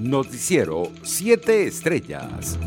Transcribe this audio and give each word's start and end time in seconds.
Noticiero 0.00 0.90
7 1.02 1.66
Estrellas. 1.66 2.58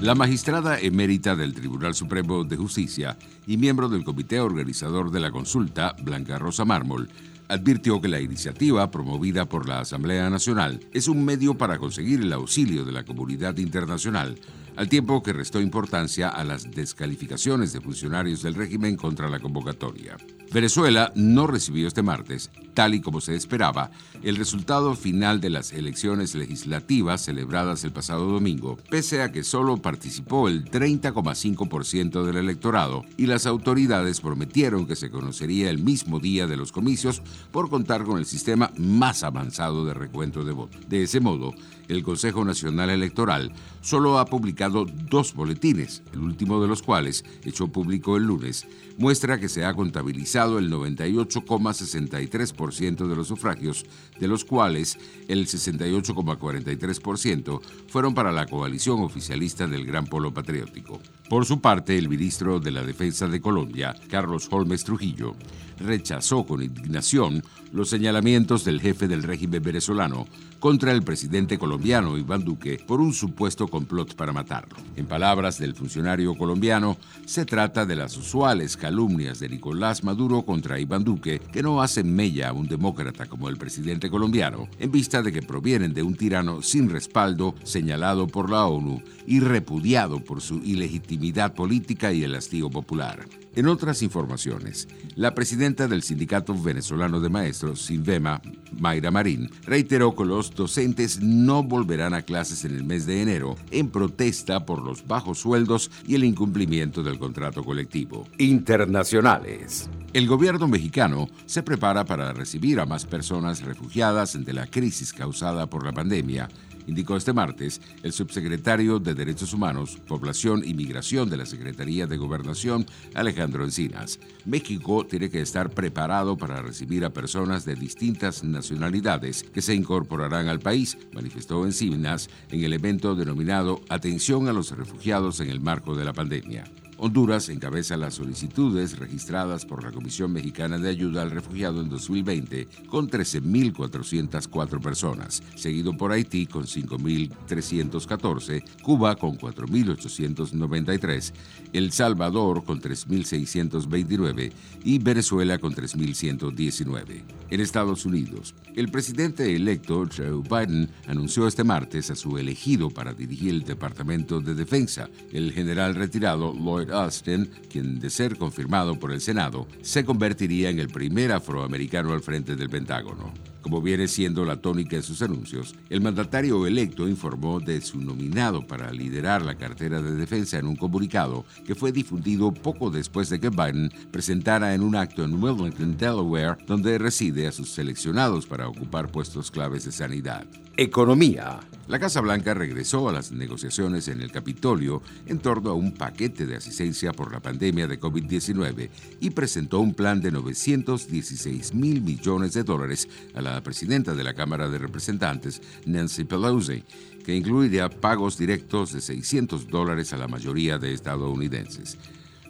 La 0.00 0.16
magistrada 0.16 0.80
emérita 0.80 1.36
del 1.36 1.54
Tribunal 1.54 1.94
Supremo 1.94 2.42
de 2.42 2.56
Justicia 2.56 3.16
y 3.46 3.56
miembro 3.56 3.88
del 3.88 4.02
comité 4.02 4.40
organizador 4.40 5.12
de 5.12 5.20
la 5.20 5.30
consulta, 5.30 5.94
Blanca 6.02 6.40
Rosa 6.40 6.64
Mármol, 6.64 7.08
advirtió 7.46 8.00
que 8.00 8.08
la 8.08 8.20
iniciativa 8.20 8.90
promovida 8.90 9.44
por 9.44 9.68
la 9.68 9.78
Asamblea 9.78 10.28
Nacional 10.28 10.80
es 10.92 11.06
un 11.06 11.24
medio 11.24 11.56
para 11.56 11.78
conseguir 11.78 12.22
el 12.22 12.32
auxilio 12.32 12.84
de 12.84 12.90
la 12.90 13.04
comunidad 13.04 13.56
internacional, 13.58 14.36
al 14.74 14.88
tiempo 14.88 15.22
que 15.22 15.32
restó 15.32 15.60
importancia 15.60 16.30
a 16.30 16.42
las 16.42 16.68
descalificaciones 16.72 17.72
de 17.72 17.80
funcionarios 17.80 18.42
del 18.42 18.56
régimen 18.56 18.96
contra 18.96 19.28
la 19.28 19.38
convocatoria. 19.38 20.16
Venezuela 20.52 21.12
no 21.14 21.46
recibió 21.46 21.86
este 21.86 22.02
martes, 22.02 22.50
tal 22.76 22.94
y 22.94 23.00
como 23.00 23.22
se 23.22 23.34
esperaba, 23.34 23.90
el 24.22 24.36
resultado 24.36 24.94
final 24.94 25.40
de 25.40 25.48
las 25.48 25.72
elecciones 25.72 26.34
legislativas 26.34 27.24
celebradas 27.24 27.82
el 27.84 27.92
pasado 27.92 28.26
domingo, 28.30 28.76
pese 28.90 29.22
a 29.22 29.32
que 29.32 29.44
solo 29.44 29.78
participó 29.78 30.46
el 30.46 30.70
30,5% 30.70 32.22
del 32.22 32.36
electorado 32.36 33.06
y 33.16 33.26
las 33.26 33.46
autoridades 33.46 34.20
prometieron 34.20 34.86
que 34.86 34.94
se 34.94 35.10
conocería 35.10 35.70
el 35.70 35.78
mismo 35.78 36.20
día 36.20 36.46
de 36.46 36.58
los 36.58 36.70
comicios 36.70 37.22
por 37.50 37.70
contar 37.70 38.04
con 38.04 38.18
el 38.18 38.26
sistema 38.26 38.70
más 38.76 39.22
avanzado 39.22 39.86
de 39.86 39.94
recuento 39.94 40.44
de 40.44 40.52
votos. 40.52 40.86
De 40.86 41.02
ese 41.02 41.20
modo, 41.20 41.54
el 41.88 42.02
Consejo 42.02 42.44
Nacional 42.44 42.90
Electoral 42.90 43.52
solo 43.80 44.18
ha 44.18 44.26
publicado 44.26 44.84
dos 44.84 45.32
boletines, 45.32 46.02
el 46.12 46.18
último 46.18 46.60
de 46.60 46.68
los 46.68 46.82
cuales, 46.82 47.24
hecho 47.44 47.68
público 47.68 48.18
el 48.18 48.24
lunes, 48.24 48.66
muestra 48.98 49.40
que 49.40 49.48
se 49.48 49.64
ha 49.64 49.72
contabilizado 49.72 50.58
el 50.58 50.70
98,63% 50.70 52.65
de 53.08 53.16
los 53.16 53.28
sufragios, 53.28 53.86
de 54.18 54.28
los 54.28 54.44
cuales 54.44 54.98
el 55.28 55.46
68,43% 55.46 57.60
fueron 57.88 58.14
para 58.14 58.32
la 58.32 58.46
coalición 58.46 59.00
oficialista 59.00 59.66
del 59.66 59.86
Gran 59.86 60.06
Polo 60.06 60.32
Patriótico. 60.32 61.00
Por 61.28 61.44
su 61.44 61.60
parte, 61.60 61.98
el 61.98 62.08
ministro 62.08 62.60
de 62.60 62.70
la 62.70 62.84
Defensa 62.84 63.26
de 63.26 63.40
Colombia, 63.40 63.96
Carlos 64.08 64.46
Holmes 64.48 64.84
Trujillo, 64.84 65.34
rechazó 65.80 66.46
con 66.46 66.62
indignación 66.62 67.42
los 67.72 67.90
señalamientos 67.90 68.64
del 68.64 68.80
jefe 68.80 69.08
del 69.08 69.24
régimen 69.24 69.62
venezolano 69.62 70.26
contra 70.60 70.92
el 70.92 71.02
presidente 71.02 71.58
colombiano 71.58 72.16
Iván 72.16 72.44
Duque 72.44 72.78
por 72.86 73.00
un 73.00 73.12
supuesto 73.12 73.68
complot 73.68 74.14
para 74.14 74.32
matarlo. 74.32 74.76
En 74.96 75.04
palabras 75.04 75.58
del 75.58 75.74
funcionario 75.74 76.34
colombiano, 76.34 76.96
se 77.26 77.44
trata 77.44 77.84
de 77.84 77.96
las 77.96 78.16
usuales 78.16 78.76
calumnias 78.76 79.38
de 79.38 79.50
Nicolás 79.50 80.02
Maduro 80.02 80.42
contra 80.42 80.80
Iván 80.80 81.04
Duque 81.04 81.40
que 81.52 81.62
no 81.62 81.82
hacen 81.82 82.14
mella 82.14 82.48
a 82.48 82.52
un 82.52 82.68
demócrata 82.68 83.26
como 83.26 83.50
el 83.50 83.58
presidente 83.58 84.08
colombiano, 84.08 84.68
en 84.78 84.90
vista 84.90 85.20
de 85.20 85.32
que 85.32 85.42
provienen 85.42 85.92
de 85.92 86.02
un 86.02 86.14
tirano 86.14 86.62
sin 86.62 86.88
respaldo 86.88 87.54
señalado 87.64 88.26
por 88.26 88.48
la 88.48 88.64
ONU 88.64 89.02
y 89.26 89.40
repudiado 89.40 90.20
por 90.20 90.40
su 90.40 90.62
ilegitimidad 90.64 91.15
política 91.54 92.12
y 92.12 92.24
el 92.24 92.34
hastío 92.34 92.70
popular. 92.70 93.26
En 93.54 93.68
otras 93.68 94.02
informaciones, 94.02 94.86
la 95.14 95.34
presidenta 95.34 95.88
del 95.88 96.02
Sindicato 96.02 96.54
Venezolano 96.54 97.20
de 97.20 97.30
Maestros, 97.30 97.80
Silvema, 97.80 98.42
Mayra 98.78 99.10
Marín, 99.10 99.50
reiteró 99.64 100.14
que 100.14 100.26
los 100.26 100.54
docentes 100.54 101.20
no 101.20 101.62
volverán 101.62 102.12
a 102.12 102.22
clases 102.22 102.64
en 102.66 102.76
el 102.76 102.84
mes 102.84 103.06
de 103.06 103.22
enero 103.22 103.56
en 103.70 103.88
protesta 103.88 104.66
por 104.66 104.82
los 104.82 105.06
bajos 105.06 105.38
sueldos 105.38 105.90
y 106.06 106.16
el 106.16 106.24
incumplimiento 106.24 107.02
del 107.02 107.18
contrato 107.18 107.64
colectivo. 107.64 108.28
Internacionales. 108.38 109.88
El 110.12 110.26
gobierno 110.26 110.68
mexicano 110.68 111.28
se 111.46 111.62
prepara 111.62 112.04
para 112.04 112.32
recibir 112.32 112.78
a 112.78 112.86
más 112.86 113.06
personas 113.06 113.62
refugiadas 113.62 114.44
de 114.44 114.52
la 114.52 114.66
crisis 114.66 115.12
causada 115.12 115.66
por 115.66 115.84
la 115.84 115.92
pandemia 115.92 116.48
indicó 116.86 117.16
este 117.16 117.32
martes 117.32 117.80
el 118.02 118.12
subsecretario 118.12 118.98
de 118.98 119.14
Derechos 119.14 119.52
Humanos, 119.52 119.98
Población 120.06 120.62
y 120.64 120.74
Migración 120.74 121.28
de 121.28 121.36
la 121.36 121.46
Secretaría 121.46 122.06
de 122.06 122.16
Gobernación, 122.16 122.86
Alejandro 123.14 123.64
Encinas. 123.64 124.18
México 124.44 125.06
tiene 125.06 125.30
que 125.30 125.40
estar 125.40 125.70
preparado 125.70 126.36
para 126.36 126.62
recibir 126.62 127.04
a 127.04 127.10
personas 127.10 127.64
de 127.64 127.74
distintas 127.74 128.44
nacionalidades 128.44 129.42
que 129.42 129.62
se 129.62 129.74
incorporarán 129.74 130.48
al 130.48 130.60
país, 130.60 130.96
manifestó 131.12 131.64
Encinas 131.64 132.28
en 132.50 132.64
el 132.64 132.72
evento 132.72 133.14
denominado 133.14 133.80
Atención 133.88 134.48
a 134.48 134.52
los 134.52 134.70
refugiados 134.70 135.40
en 135.40 135.50
el 135.50 135.60
marco 135.60 135.94
de 135.94 136.04
la 136.04 136.12
pandemia. 136.12 136.64
Honduras 136.98 137.50
encabeza 137.50 137.98
las 137.98 138.14
solicitudes 138.14 138.98
registradas 138.98 139.66
por 139.66 139.84
la 139.84 139.92
Comisión 139.92 140.32
Mexicana 140.32 140.78
de 140.78 140.88
Ayuda 140.88 141.20
al 141.22 141.30
Refugiado 141.30 141.82
en 141.82 141.90
2020 141.90 142.66
con 142.88 143.10
13.404 143.10 144.80
personas, 144.80 145.42
seguido 145.56 145.94
por 145.94 146.12
Haití 146.12 146.46
con 146.46 146.64
5.314, 146.64 148.64
Cuba 148.82 149.14
con 149.16 149.36
4.893, 149.36 151.32
El 151.74 151.92
Salvador 151.92 152.64
con 152.64 152.80
3.629 152.80 154.52
y 154.84 154.98
Venezuela 154.98 155.58
con 155.58 155.74
3.119. 155.74 157.24
En 157.50 157.60
Estados 157.60 158.06
Unidos, 158.06 158.54
el 158.74 158.90
presidente 158.90 159.54
electo 159.54 160.08
Joe 160.16 160.42
Biden 160.42 160.88
anunció 161.06 161.46
este 161.46 161.62
martes 161.62 162.10
a 162.10 162.16
su 162.16 162.38
elegido 162.38 162.88
para 162.90 163.12
dirigir 163.12 163.50
el 163.50 163.64
Departamento 163.64 164.40
de 164.40 164.54
Defensa, 164.54 165.10
el 165.32 165.52
general 165.52 165.94
retirado 165.94 166.54
Lloyd 166.54 166.85
Austin, 166.92 167.50
quien 167.70 167.98
de 167.98 168.10
ser 168.10 168.36
confirmado 168.36 168.98
por 168.98 169.12
el 169.12 169.20
Senado, 169.20 169.66
se 169.82 170.04
convertiría 170.04 170.70
en 170.70 170.78
el 170.78 170.88
primer 170.88 171.32
afroamericano 171.32 172.12
al 172.12 172.20
frente 172.20 172.56
del 172.56 172.70
Pentágono. 172.70 173.32
Como 173.66 173.82
viene 173.82 174.06
siendo 174.06 174.44
la 174.44 174.58
tónica 174.58 174.94
en 174.94 175.02
sus 175.02 175.22
anuncios, 175.22 175.74
el 175.90 176.00
mandatario 176.00 176.68
electo 176.68 177.08
informó 177.08 177.58
de 177.58 177.80
su 177.80 178.00
nominado 178.00 178.64
para 178.64 178.92
liderar 178.92 179.42
la 179.42 179.56
cartera 179.56 180.00
de 180.00 180.14
defensa 180.14 180.56
en 180.56 180.68
un 180.68 180.76
comunicado 180.76 181.44
que 181.66 181.74
fue 181.74 181.90
difundido 181.90 182.54
poco 182.54 182.92
después 182.92 183.28
de 183.28 183.40
que 183.40 183.50
Biden 183.50 183.92
presentara 184.12 184.72
en 184.72 184.82
un 184.82 184.94
acto 184.94 185.24
en 185.24 185.42
Wilmington, 185.42 185.96
Delaware, 185.96 186.64
donde 186.64 186.96
reside 186.96 187.48
a 187.48 187.52
sus 187.52 187.70
seleccionados 187.70 188.46
para 188.46 188.68
ocupar 188.68 189.10
puestos 189.10 189.50
claves 189.50 189.84
de 189.84 189.90
sanidad. 189.90 190.46
Economía. 190.76 191.58
La 191.88 192.00
Casa 192.00 192.20
Blanca 192.20 192.52
regresó 192.52 193.08
a 193.08 193.12
las 193.12 193.30
negociaciones 193.30 194.08
en 194.08 194.20
el 194.20 194.32
Capitolio 194.32 195.02
en 195.26 195.38
torno 195.38 195.70
a 195.70 195.74
un 195.74 195.92
paquete 195.92 196.44
de 196.44 196.56
asistencia 196.56 197.12
por 197.12 197.32
la 197.32 197.40
pandemia 197.40 197.86
de 197.86 197.98
COVID-19 197.98 198.90
y 199.20 199.30
presentó 199.30 199.78
un 199.78 199.94
plan 199.94 200.20
de 200.20 200.32
916 200.32 201.74
mil 201.74 202.02
millones 202.02 202.54
de 202.54 202.64
dólares 202.64 203.08
a 203.34 203.40
la 203.56 203.62
presidenta 203.62 204.14
de 204.14 204.22
la 204.22 204.34
Cámara 204.34 204.68
de 204.68 204.76
Representantes, 204.76 205.62
Nancy 205.86 206.24
Pelosi, 206.24 206.84
que 207.24 207.34
incluiría 207.34 207.88
pagos 207.88 208.36
directos 208.36 208.92
de 208.92 209.00
600 209.00 209.68
dólares 209.68 210.12
a 210.12 210.18
la 210.18 210.28
mayoría 210.28 210.76
de 210.76 210.92
estadounidenses. 210.92 211.96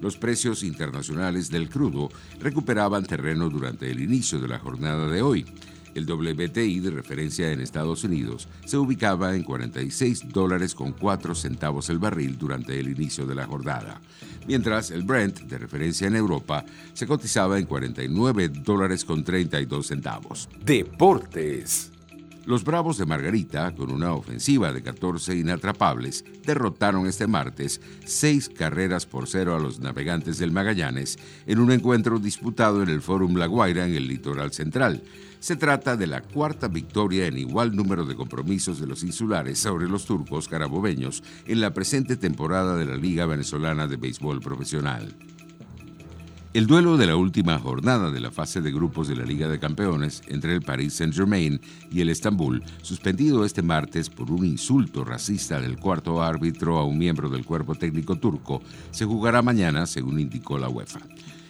Los 0.00 0.16
precios 0.16 0.64
internacionales 0.64 1.48
del 1.48 1.68
crudo 1.68 2.08
recuperaban 2.40 3.06
terreno 3.06 3.48
durante 3.48 3.88
el 3.88 4.00
inicio 4.00 4.40
de 4.40 4.48
la 4.48 4.58
jornada 4.58 5.06
de 5.06 5.22
hoy. 5.22 5.46
El 5.96 6.04
WTI 6.04 6.80
de 6.80 6.90
referencia 6.90 7.50
en 7.50 7.62
Estados 7.62 8.04
Unidos 8.04 8.48
se 8.66 8.76
ubicaba 8.76 9.34
en 9.34 9.42
46 9.42 10.28
dólares 10.28 10.74
con 10.74 10.92
4 10.92 11.34
centavos 11.34 11.88
el 11.88 11.98
barril 11.98 12.36
durante 12.36 12.78
el 12.78 12.90
inicio 12.90 13.24
de 13.24 13.34
la 13.34 13.46
jornada, 13.46 13.98
mientras 14.46 14.90
el 14.90 15.04
Brent 15.04 15.40
de 15.40 15.56
referencia 15.56 16.06
en 16.06 16.16
Europa 16.16 16.66
se 16.92 17.06
cotizaba 17.06 17.58
en 17.58 17.64
49 17.64 18.50
dólares 18.50 19.06
con 19.06 19.24
32 19.24 19.86
centavos. 19.86 20.50
Deportes. 20.62 21.95
Los 22.46 22.62
Bravos 22.62 22.96
de 22.96 23.06
Margarita, 23.06 23.74
con 23.74 23.90
una 23.90 24.12
ofensiva 24.12 24.72
de 24.72 24.80
14 24.80 25.34
inatrapables, 25.34 26.24
derrotaron 26.44 27.08
este 27.08 27.26
martes 27.26 27.80
seis 28.04 28.48
carreras 28.48 29.04
por 29.04 29.26
cero 29.26 29.56
a 29.56 29.58
los 29.58 29.80
navegantes 29.80 30.38
del 30.38 30.52
Magallanes 30.52 31.18
en 31.48 31.58
un 31.58 31.72
encuentro 31.72 32.20
disputado 32.20 32.84
en 32.84 32.88
el 32.88 33.02
Fórum 33.02 33.34
La 33.34 33.46
Guaira 33.46 33.84
en 33.84 33.96
el 33.96 34.06
litoral 34.06 34.52
central. 34.52 35.02
Se 35.40 35.56
trata 35.56 35.96
de 35.96 36.06
la 36.06 36.22
cuarta 36.22 36.68
victoria 36.68 37.26
en 37.26 37.36
igual 37.36 37.74
número 37.74 38.04
de 38.04 38.14
compromisos 38.14 38.78
de 38.78 38.86
los 38.86 39.02
insulares 39.02 39.59
sobre 39.59 39.88
los 39.88 40.06
turcos 40.06 40.47
carabobeños 40.47 41.24
en 41.47 41.60
la 41.60 41.74
presente 41.74 42.16
temporada 42.16 42.76
de 42.76 42.86
la 42.86 42.97
Liga 42.97 43.26
Venezolana 43.26 43.88
de 43.88 43.97
Béisbol 43.97 44.41
Profesional. 44.41 45.12
El 46.56 46.66
duelo 46.66 46.97
de 46.97 47.06
la 47.06 47.16
última 47.16 47.58
jornada 47.58 48.10
de 48.10 48.18
la 48.18 48.30
fase 48.30 48.62
de 48.62 48.72
grupos 48.72 49.08
de 49.08 49.14
la 49.14 49.26
Liga 49.26 49.47
de 49.47 49.58
Campeones 49.58 50.22
entre 50.26 50.54
el 50.54 50.62
Paris 50.62 50.94
Saint-Germain 50.94 51.60
y 51.92 52.00
el 52.00 52.08
Estambul, 52.08 52.64
suspendido 52.80 53.44
este 53.44 53.60
martes 53.60 54.08
por 54.08 54.30
un 54.30 54.42
insulto 54.42 55.04
racista 55.04 55.60
del 55.60 55.78
cuarto 55.78 56.22
árbitro 56.22 56.78
a 56.78 56.86
un 56.86 56.97
miembro 56.97 57.28
del 57.28 57.44
cuerpo 57.44 57.74
técnico 57.74 58.16
turco, 58.16 58.62
se 58.91 59.04
jugará 59.04 59.42
mañana, 59.42 59.84
según 59.84 60.18
indicó 60.18 60.56
la 60.56 60.70
UEFA. 60.70 61.00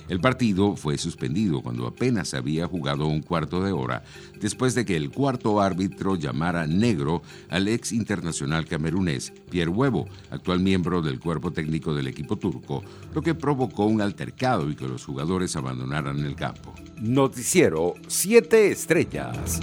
El 0.08 0.20
partido 0.20 0.76
fue 0.76 0.99
suspendido 0.99 1.62
cuando 1.62 1.87
apenas 1.87 2.35
había 2.35 2.67
jugado 2.67 3.06
un 3.06 3.23
cuarto 3.23 3.62
de 3.62 3.73
hora 3.73 4.05
después 4.41 4.75
de 4.75 4.85
que 4.85 4.97
el 4.97 5.11
cuarto 5.11 5.61
árbitro 5.61 6.17
llamara 6.17 6.67
negro 6.67 7.23
al 7.49 7.69
ex 7.69 7.93
internacional 7.93 8.67
camerunés 8.67 9.32
Pierre 9.50 9.70
Huevo, 9.70 10.06
actual 10.31 10.61
miembro 10.61 11.03
del 11.03 11.19
cuerpo 11.19 11.53
técnico 11.53 11.94
del 11.94 12.06
equipo 12.06 12.37
turco, 12.37 12.82
lo 13.14 13.23
que 13.23 13.35
provocó 13.35 13.87
un 13.87 14.00
altercado 14.00 14.70
y 14.70 14.76
que 14.76 14.88
los 14.88 15.05
jugadores 15.05 15.56
abandonaran 15.56 16.25
el 16.25 16.37
campo. 16.37 16.73
Noticiero 17.00 17.94
7 18.06 18.70
Estrellas. 18.70 19.61